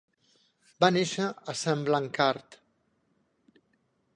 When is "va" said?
0.83-0.89